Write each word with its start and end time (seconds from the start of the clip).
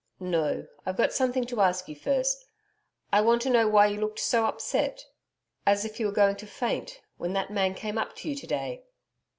'No. 0.19 0.65
I've 0.83 0.97
got 0.97 1.13
something 1.13 1.45
to 1.45 1.61
ask 1.61 1.87
you 1.87 1.95
first. 1.95 2.45
I 3.13 3.21
want 3.21 3.43
to 3.43 3.51
know 3.51 3.67
why 3.67 3.85
you 3.85 3.99
looked 4.01 4.17
so 4.17 4.47
upset 4.47 5.05
as 5.63 5.85
if 5.85 5.99
you 5.99 6.07
were 6.07 6.11
going 6.11 6.37
to 6.37 6.47
faint 6.47 7.01
when 7.17 7.33
that 7.33 7.51
man 7.51 7.75
came 7.75 7.99
up 7.99 8.15
to 8.15 8.29
you 8.29 8.35
to 8.37 8.47
day?' 8.47 8.83